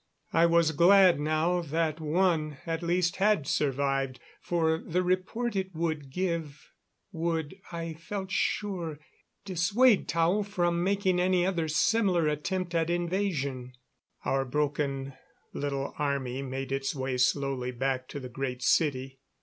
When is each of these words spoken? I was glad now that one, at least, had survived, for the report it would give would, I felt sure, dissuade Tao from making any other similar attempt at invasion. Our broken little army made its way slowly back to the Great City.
I 0.33 0.47
was 0.47 0.71
glad 0.71 1.19
now 1.19 1.61
that 1.61 1.99
one, 1.99 2.57
at 2.65 2.81
least, 2.81 3.17
had 3.17 3.45
survived, 3.45 4.19
for 4.41 4.79
the 4.79 5.03
report 5.03 5.55
it 5.55 5.75
would 5.75 6.09
give 6.11 6.71
would, 7.11 7.61
I 7.71 7.93
felt 7.93 8.31
sure, 8.31 8.97
dissuade 9.45 10.07
Tao 10.07 10.41
from 10.41 10.83
making 10.83 11.19
any 11.19 11.45
other 11.45 11.67
similar 11.67 12.27
attempt 12.27 12.73
at 12.73 12.89
invasion. 12.89 13.73
Our 14.25 14.43
broken 14.43 15.13
little 15.53 15.93
army 15.99 16.41
made 16.41 16.71
its 16.71 16.95
way 16.95 17.17
slowly 17.17 17.69
back 17.69 18.07
to 18.07 18.19
the 18.19 18.27
Great 18.27 18.63
City. 18.63 19.19